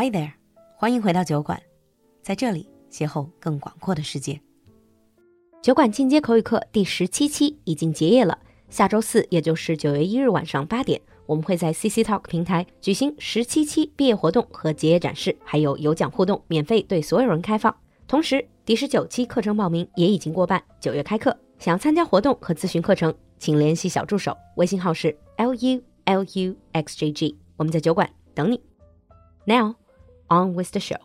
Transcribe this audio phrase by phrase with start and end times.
[0.00, 0.30] Hi there，
[0.76, 1.60] 欢迎回到酒馆，
[2.22, 4.40] 在这里邂逅更广阔的世界。
[5.60, 8.38] 酒馆进阶口语课第十七期已经结业了，
[8.70, 17.76] 下周四，也就是九月一日晚上八点，我们会在 CC Talk 平台举行十七期毕业活动和结业展示，还有有奖互动，免费对所有人开放。
[18.06, 21.36] 同时，第十九期课程报名也已经过半，九月开课。
[21.58, 28.62] 想要参加活动和咨询课程，请联系小助手，微信号是 l u l u x j g，我们在酒馆等你。
[29.44, 29.74] Now,
[30.30, 30.96] on with the show.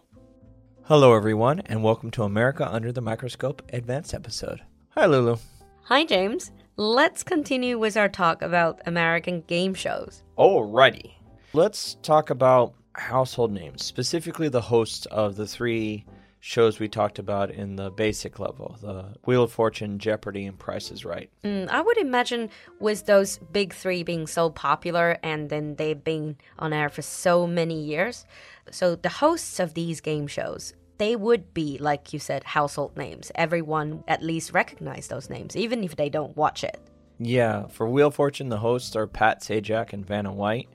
[0.84, 4.62] Hello, everyone, and welcome to America Under the Microscope Advanced episode.
[4.90, 5.38] Hi, Lulu.
[5.84, 6.52] Hi, James.
[6.76, 10.24] Let's continue with our talk about American game shows.
[10.38, 11.14] Alrighty.
[11.54, 16.06] Let's talk about household names, specifically the hosts of the three
[16.46, 20.92] shows we talked about in the basic level the Wheel of Fortune, Jeopardy, and Price
[20.92, 21.30] is Right.
[21.46, 22.50] Mm, I would imagine
[22.82, 27.48] with those big three being so popular and then they've been on air for so
[27.48, 28.26] many years.
[28.72, 33.32] So the hosts of these game shows, they would be, like you said, household names.
[33.36, 36.78] Everyone at least recognize those names, even if they don't watch it.
[37.20, 40.68] Yeah, for Wheel of Fortune, the hosts are Pat Sajak and Vanna White.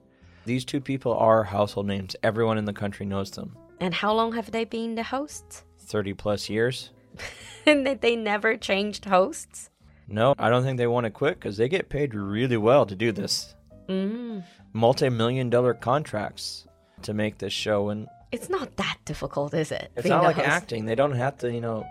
[0.47, 2.17] These two people are household names.
[2.23, 3.55] Everyone in the country knows them.
[3.81, 5.65] And how long have they been the hosts?
[5.79, 6.91] 30 plus years.
[7.67, 9.71] and that they never changed hosts?
[10.09, 12.95] No, I don't think they want to quit because they get paid really well to
[12.95, 13.55] do this.
[13.89, 14.43] Mm.
[14.73, 16.67] Multi million dollar contracts
[17.03, 17.91] to make this show.
[17.91, 19.91] And it's not that difficult, is it?
[19.97, 20.49] It's not like host?
[20.49, 20.87] acting.
[20.87, 21.87] They don't have to, you know,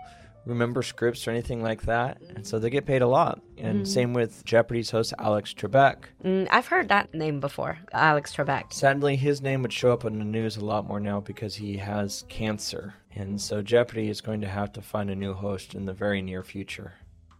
[0.48, 2.20] remember scripts or anything like that.
[2.34, 3.40] And so they get paid a lot.
[3.56, 3.86] And mm.
[3.86, 6.04] same with Jeopardy's host, Alex Trebek.
[6.24, 8.72] Mm, I've heard that name before, Alex Trebek.
[8.72, 11.76] Sadly, his name would show up in the news a lot more now because he
[11.76, 12.94] has cancer.
[13.14, 16.22] And so Jeopardy is going to have to find a new host in the very
[16.22, 16.94] near future.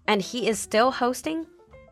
[0.06, 1.47] And he is still hosting?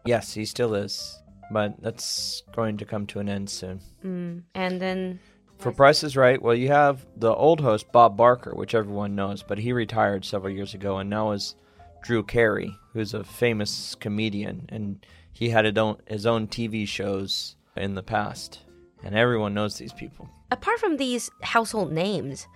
[0.05, 1.23] Yes, he still is.
[1.53, 3.81] But that's going to come to an end soon.
[4.05, 4.43] Mm.
[4.55, 5.21] And then
[5.59, 9.43] for Price is Right, well, you have the old host, Bob Barker, which everyone knows,
[9.43, 11.55] but he retired several years ago and now is
[12.03, 14.67] Drew Carey, who's a famous comedian.
[14.69, 18.61] And he had his own, his own TV shows in the past.
[19.03, 20.29] And everyone knows these people.
[20.51, 22.47] Apart from these household names,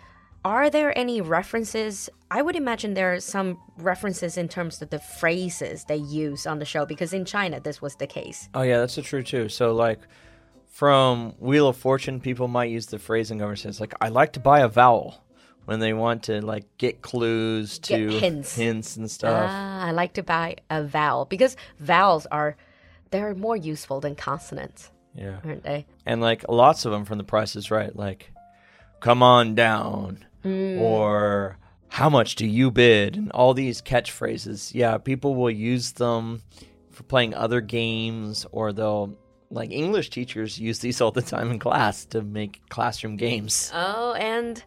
[0.44, 2.08] are there any references?
[2.30, 6.58] I would imagine there are some references in terms of the phrases they use on
[6.58, 8.48] the show because in China this was the case.
[8.54, 9.48] Oh yeah, that's true too.
[9.48, 10.00] So like
[10.70, 14.40] from Wheel of Fortune, people might use the phrase in conversations like, I like to
[14.40, 15.22] buy a vowel
[15.66, 18.56] when they want to like get clues to get hints.
[18.56, 19.46] hints and stuff.
[19.48, 22.56] Ah, I like to buy a vowel because vowels are
[23.10, 24.90] they're more useful than consonants.
[25.14, 25.38] Yeah.
[25.44, 25.86] Aren't they?
[26.06, 28.30] And like lots of them from the Price is Right, like
[29.00, 30.80] come on down mm.
[30.80, 34.72] or how much do you bid and all these catchphrases.
[34.74, 36.42] Yeah, people will use them
[36.90, 39.16] for playing other games or they'll
[39.50, 43.70] like English teachers use these all the time in class to make classroom games.
[43.74, 44.62] Oh, and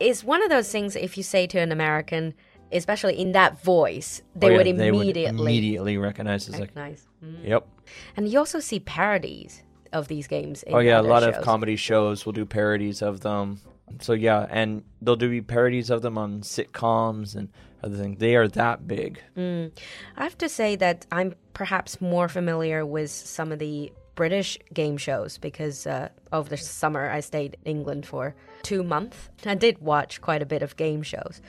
[0.00, 2.34] it's one of those things if you say to an American,
[2.72, 6.58] especially in that voice, they, oh, yeah, would, they immediately would immediately recognize it.
[6.58, 7.06] Recognize.
[7.22, 7.48] Like, mm.
[7.48, 7.68] Yep.
[8.16, 9.62] And you also see parodies
[9.92, 10.64] of these games.
[10.68, 11.36] oh yeah, a lot shows.
[11.36, 13.60] of comedy shows will do parodies of them.
[14.00, 17.48] So yeah, and they'll do parodies of them on sitcoms and
[17.84, 18.18] other things.
[18.18, 19.22] They are that big.
[19.36, 19.70] Mm.
[20.16, 24.96] I have to say that I'm perhaps more familiar with some of the British game
[24.96, 29.28] shows because uh, over the summer I stayed in England for two months.
[29.44, 31.40] I did watch quite a bit of game shows.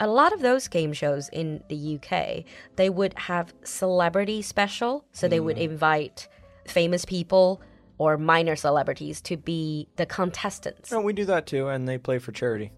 [0.00, 2.44] A lot of those game shows in the UK,
[2.76, 5.44] they would have celebrity special, so they mm.
[5.44, 6.28] would invite
[6.66, 7.60] famous people
[7.98, 10.92] or minor celebrities to be the contestants.
[10.92, 12.72] Oh, we do that too, and they play for charity.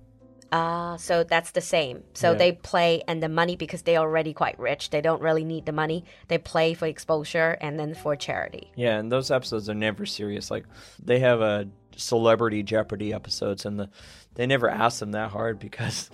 [0.53, 2.05] Ah, uh, so that's the same.
[2.15, 2.39] So yeah.
[2.39, 4.91] they play and the money because they're already quite rich.
[4.91, 6.05] They don't really need the money.
[6.29, 8.71] They play for exposure and then for charity.
[8.77, 10.51] Yeah, and those episodes are never serious.
[10.51, 10.65] Like
[11.03, 13.91] they have a celebrity Jeopardy episodes, and the
[14.35, 16.11] they never ask them that hard because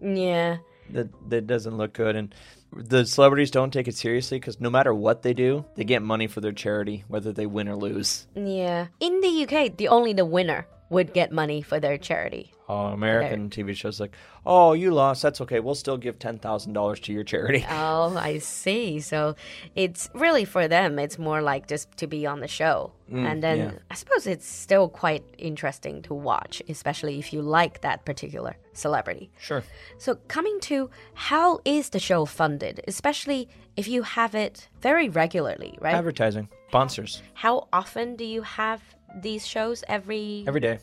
[0.00, 0.58] yeah,
[0.90, 2.16] that that doesn't look good.
[2.16, 2.34] And
[2.72, 6.26] the celebrities don't take it seriously because no matter what they do, they get money
[6.26, 8.26] for their charity, whether they win or lose.
[8.34, 12.52] Yeah, in the UK, the only the winner would get money for their charity.
[12.68, 14.14] Oh, American TV shows like,
[14.46, 15.22] oh, you lost.
[15.22, 15.58] That's okay.
[15.58, 17.66] We'll still give ten thousand dollars to your charity.
[17.70, 19.00] Oh, I see.
[19.00, 19.34] So
[19.74, 20.98] it's really for them.
[20.98, 23.72] It's more like just to be on the show, mm, and then yeah.
[23.90, 29.30] I suppose it's still quite interesting to watch, especially if you like that particular celebrity.
[29.38, 29.64] Sure.
[29.98, 35.76] So coming to how is the show funded, especially if you have it very regularly,
[35.80, 35.94] right?
[35.94, 37.22] Advertising, sponsors.
[37.34, 38.80] How often do you have
[39.22, 40.78] these shows every every day?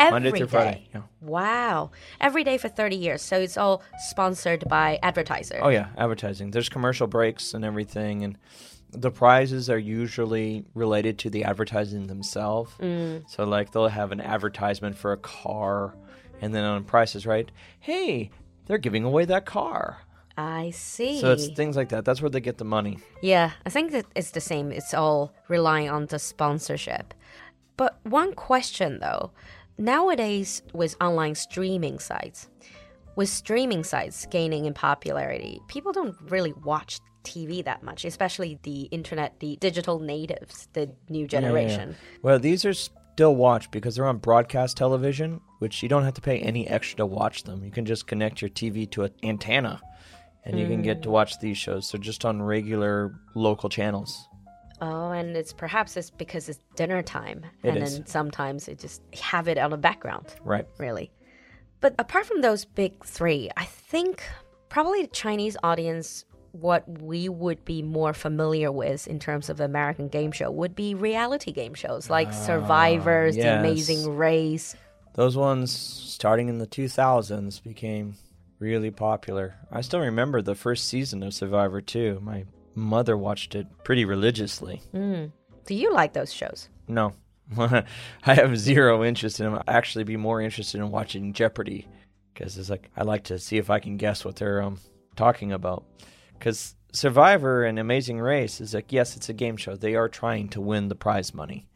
[0.00, 0.50] Every Monday through day.
[0.50, 0.88] Friday.
[0.94, 1.02] Yeah.
[1.20, 1.90] Wow.
[2.20, 3.22] Every day for 30 years.
[3.22, 5.60] So it's all sponsored by advertisers.
[5.62, 6.50] Oh yeah, advertising.
[6.50, 8.38] There's commercial breaks and everything and
[8.92, 12.72] the prizes are usually related to the advertising themselves.
[12.80, 13.28] Mm.
[13.28, 15.94] So like they'll have an advertisement for a car
[16.40, 17.50] And then on prices, Right,
[17.80, 18.30] hey,
[18.66, 19.98] they're giving away that car.
[20.36, 21.20] I see.
[21.20, 22.04] So it's things like that.
[22.06, 22.98] That's where they get the money.
[23.22, 24.72] Yeah, I think that it's the same.
[24.72, 27.12] It's all relying on the sponsorship.
[27.76, 29.32] But one question though,
[29.80, 32.48] nowadays with online streaming sites,
[33.16, 38.82] with streaming sites gaining in popularity, people don't really watch TV that much, especially the
[38.84, 41.96] internet, the digital natives, the new generation.
[42.22, 46.20] Well, these are still watched because they're on broadcast television, which you don't have to
[46.20, 47.64] pay any extra to watch them.
[47.64, 49.80] You can just connect your TV to an antenna
[50.44, 51.12] and you can get to mm.
[51.12, 51.90] watch these shows.
[51.90, 54.28] They're just on regular local channels.
[54.80, 57.98] Oh, and it's perhaps it's because it's dinner time, It and is.
[57.98, 60.26] then sometimes it just have it on the background.
[60.42, 60.66] Right.
[60.78, 61.10] really.
[61.80, 64.22] But apart from those big three, I think
[64.68, 70.08] probably the Chinese audience, what we would be more familiar with in terms of American
[70.08, 73.58] game show would be reality game shows like ah, Survivors, The.
[73.60, 74.76] Amazing Race.
[75.14, 78.14] Those ones starting in the 2000s became
[78.58, 79.54] really popular.
[79.72, 82.20] I still remember the first season of Survivor 2.
[82.22, 82.44] My
[82.80, 84.82] mother watched it pretty religiously.
[85.66, 86.68] Do you like those shows?
[86.88, 87.12] No.
[87.58, 87.84] I
[88.34, 89.62] have zero interest in them.
[89.66, 91.86] I actually be more interested in watching Jeopardy
[92.32, 94.78] because it's like I like to see if I can guess what they're um,
[95.16, 95.84] talking about.
[96.40, 99.76] Because Survivor and Amazing Race is like yes, it's a game show.
[99.76, 101.68] They are trying to win the prize money,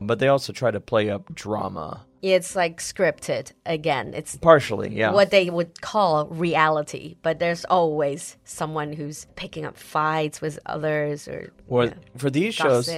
[0.00, 4.12] but they also try to play up drama It's like scripted again.
[4.14, 4.94] It's partially.
[4.94, 10.58] Yeah, what they would call reality, but there's always someone who's picking up fights with
[10.66, 12.90] others or Well, yeah, for these shows,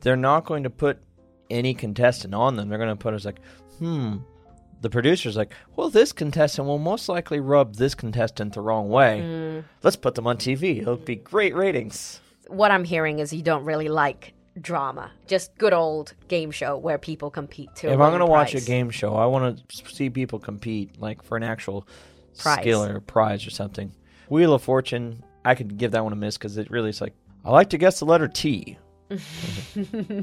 [0.00, 1.02] they're not going to put
[1.50, 2.68] any contestant on them.
[2.68, 3.40] They're going to put us like,
[3.78, 4.18] hmm.
[4.80, 9.20] The producer's like, well, this contestant will most likely rub this contestant the wrong way.
[9.22, 9.64] Mm.
[9.82, 10.80] Let's put them on TV.
[10.80, 12.20] It'll be great ratings.
[12.48, 16.98] what I'm hearing is you don't really like drama, just good old game show where
[16.98, 17.86] people compete to.
[17.88, 21.22] if I'm going to watch a game show, I want to see people compete, like
[21.22, 21.86] for an actual
[22.38, 22.60] Prize.
[22.60, 23.92] skill or prize or something.
[24.28, 27.14] Wheel of Fortune, I could give that one a miss because it really is like,
[27.44, 28.78] I like to guess the letter T.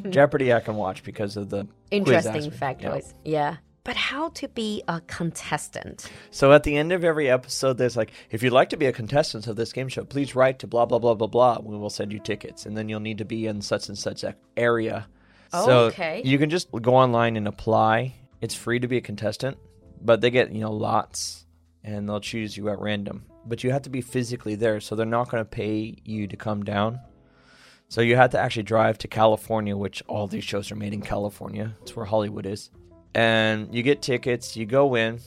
[0.10, 2.82] Jeopardy, I can watch because of the interesting aspect.
[2.82, 2.90] Yeah.
[2.90, 3.56] factoids, yeah.
[3.88, 6.12] But how to be a contestant?
[6.30, 8.92] So at the end of every episode, there's like, if you'd like to be a
[8.92, 11.60] contestant of this game show, please write to blah blah blah blah blah.
[11.64, 14.26] We will send you tickets, and then you'll need to be in such and such
[14.26, 15.08] a area.
[15.54, 16.22] Oh, so Okay.
[16.26, 18.16] you can just go online and apply.
[18.42, 19.58] It's free to be a contestant,
[20.02, 21.46] but they get you know lots,
[21.82, 23.24] and they'll choose you at random.
[23.46, 26.36] But you have to be physically there, so they're not going to pay you to
[26.36, 27.00] come down.
[27.88, 31.02] So you have to actually drive to California, which all these shows are made in
[31.02, 31.74] California.
[31.84, 32.70] It's where Hollywood is.
[33.16, 35.20] And you get tickets, you go in,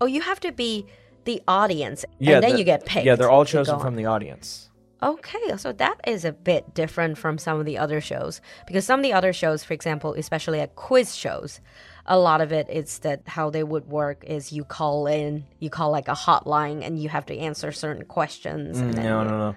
[0.00, 0.84] Oh, you have to be
[1.24, 3.06] the audience, Yeah, and then the- you get paid.
[3.06, 4.68] Yeah, they're all chosen from the audience.
[5.00, 9.00] Okay, so that is a bit different from some of the other shows because some
[9.00, 11.60] of the other shows, for example, especially at quiz shows,
[12.06, 15.70] a lot of it is that how they would work is you call in, you
[15.70, 18.78] call like a hotline, and you have to answer certain questions.
[18.78, 19.56] and mm, No, no, no.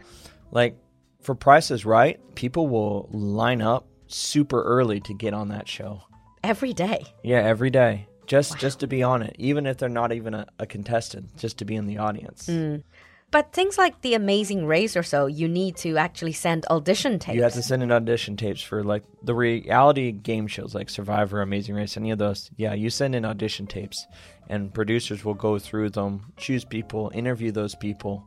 [0.52, 0.78] Like
[1.22, 6.02] for Price is Right, people will line up super early to get on that show.
[6.46, 7.06] Every day.
[7.24, 8.08] Yeah, every day.
[8.28, 11.60] Just just to be on it, even if they're not even a, a contestant, just
[11.60, 12.48] to be in the audience.
[12.48, 12.84] Mm.
[13.32, 17.36] But things like The Amazing Race or so, you need to actually send audition tapes.
[17.36, 21.42] You have to send in audition tapes for like the reality game shows like Survivor,
[21.42, 22.50] Amazing Race, any of those.
[22.56, 24.08] Yeah, you send in audition tapes
[24.48, 28.24] and producers will go through them, choose people, interview those people.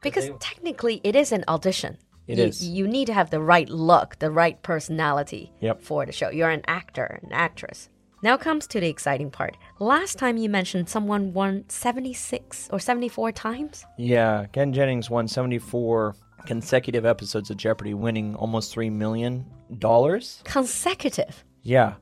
[0.00, 1.98] Because technically, it is an audition.
[2.26, 2.66] It you, is.
[2.66, 5.82] You need to have the right look, the right personality Yep.
[5.82, 6.30] for the show.
[6.30, 7.88] You're an actor, an actress.
[8.22, 9.56] Now comes to the exciting part.
[9.78, 13.84] Last time you mentioned someone won 76 or 74 times?
[13.98, 16.14] Yeah, Ken Jennings won 74
[16.46, 19.44] consecutive episodes of Jeopardy, winning almost $3 million.
[20.44, 21.44] Consecutive.
[21.62, 21.94] Yeah.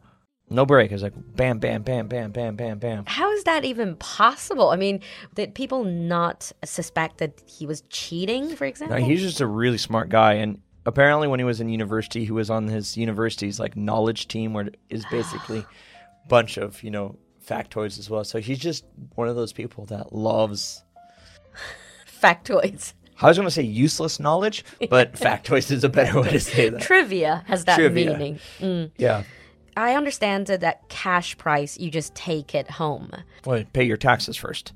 [0.50, 0.92] No break.
[0.92, 3.04] It's like bam, bam, bam, bam, bam, bam, bam.
[3.06, 4.70] How is that even possible?
[4.70, 5.00] I mean,
[5.34, 8.98] did people not suspect that he was cheating, for example?
[8.98, 10.34] No, he's just a really smart guy.
[10.34, 14.52] And apparently, when he was in university, he was on his university's like knowledge team,
[14.52, 18.24] where it is basically a bunch of, you know, factoids as well.
[18.24, 18.84] So he's just
[19.14, 20.84] one of those people that loves,
[22.22, 22.92] Factoids.
[23.20, 26.68] I was going to say useless knowledge, but factoids is a better way to say
[26.68, 26.82] that.
[26.82, 28.12] Trivia has that Trivia.
[28.12, 28.40] meaning.
[28.60, 28.90] Mm.
[28.98, 29.22] Yeah.
[29.76, 33.10] I understand that that cash price, you just take it home.
[33.44, 34.72] Well, pay your taxes first.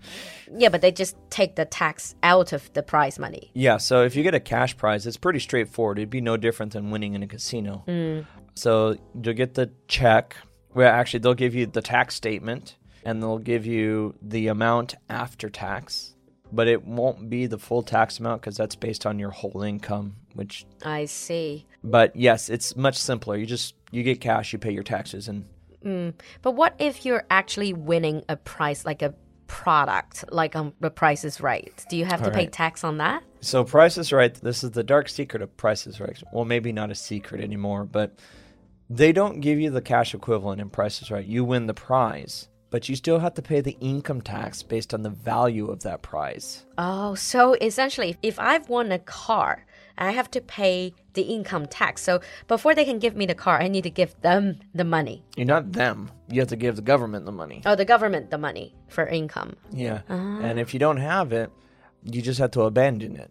[0.52, 3.50] Yeah, but they just take the tax out of the prize money.
[3.54, 5.98] Yeah, so if you get a cash prize, it's pretty straightforward.
[5.98, 7.84] It'd be no different than winning in a casino.
[7.86, 8.26] Mm.
[8.54, 10.36] So you'll get the check.
[10.74, 15.48] Well, actually, they'll give you the tax statement and they'll give you the amount after
[15.48, 16.14] tax,
[16.52, 20.16] but it won't be the full tax amount because that's based on your whole income.
[20.34, 21.66] Which, I see.
[21.82, 23.36] but yes, it's much simpler.
[23.36, 25.44] You just you get cash, you pay your taxes, and
[25.84, 26.14] mm.
[26.42, 29.14] But what if you're actually winning a prize, like a
[29.48, 33.24] product, like on The Price is Right, do you have to pay tax on that?
[33.40, 34.34] So Price is Right.
[34.34, 36.22] This is the dark secret of Price is Right.
[36.32, 38.18] Well, maybe not a secret anymore, but
[38.90, 41.26] they don't give you the cash equivalent in Price is Right.
[41.26, 45.02] You win the prize, but you still have to pay the income tax based on
[45.02, 46.64] the value of that prize.
[46.76, 49.64] Oh, so essentially, if I've won a car,
[49.96, 52.02] I have to pay the income tax.
[52.02, 55.25] So before they can give me the car, I need to give them the money.
[55.37, 56.10] You're not them.
[56.28, 57.62] You have to give the government the money.
[57.66, 59.56] Oh, the government the money for income.
[59.72, 60.02] Yeah.
[60.08, 60.40] Ah.
[60.40, 61.50] And if you don't have it,
[62.04, 63.30] you just have to abandon it.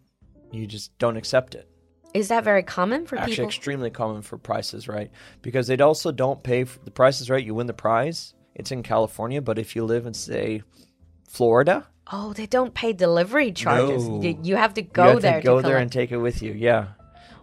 [0.51, 1.69] You just don't accept it.
[2.13, 3.45] Is that very common for Actually, people?
[3.45, 7.43] extremely common for Price is Right because they also don't pay for the prices right.
[7.43, 8.33] You win the prize.
[8.57, 10.63] It's in California, but if you live in say
[11.29, 14.07] Florida, Oh, they don't pay delivery charges.
[14.07, 14.21] No.
[14.21, 15.81] You, you have to you go have there to go to there collect.
[15.83, 16.53] and take it with you.
[16.53, 16.87] Yeah.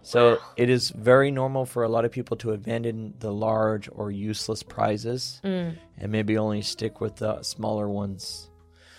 [0.01, 4.11] So it is very normal for a lot of people to abandon the large or
[4.11, 5.77] useless prizes Mm.
[5.97, 8.49] and maybe only stick with the smaller ones.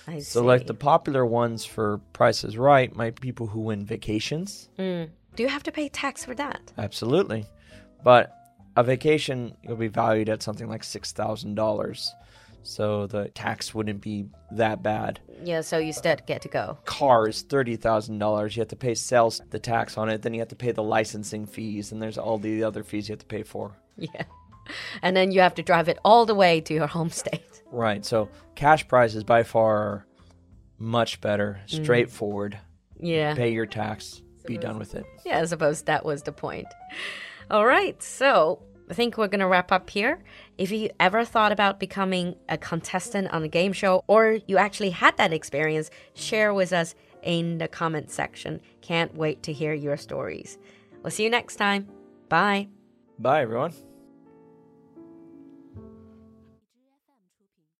[0.08, 0.46] I So, see.
[0.46, 4.68] like the popular ones for Price is Right might be people who win vacations.
[4.78, 5.10] Mm.
[5.34, 6.72] Do you have to pay tax for that?
[6.78, 7.46] Absolutely.
[8.04, 8.32] But
[8.76, 12.08] a vacation, you'll be valued at something like $6,000.
[12.62, 15.20] So the tax wouldn't be that bad.
[15.44, 16.78] Yeah, so you still get to go.
[16.84, 18.56] Car is $30,000.
[18.56, 20.22] You have to pay sales the tax on it.
[20.22, 21.92] Then you have to pay the licensing fees.
[21.92, 23.76] And there's all the other fees you have to pay for.
[23.96, 24.24] Yeah.
[25.00, 27.62] And then you have to drive it all the way to your home state.
[27.70, 28.04] Right.
[28.04, 30.04] So cash price is by far
[30.76, 31.84] much better, mm.
[31.84, 32.58] straightforward.
[32.98, 33.36] Yeah.
[33.36, 35.04] Pay your tax, be done with it.
[35.24, 36.66] Yeah, I suppose that was the point.
[37.50, 38.60] All right, so
[38.90, 40.22] I think we're going to wrap up here.
[40.58, 44.90] If you ever thought about becoming a contestant on a game show or you actually
[44.90, 48.60] had that experience, share with us in the comment section.
[48.80, 50.58] Can't wait to hear your stories.
[51.02, 51.88] We'll see you next time.
[52.28, 52.68] Bye.
[53.18, 53.72] Bye, everyone.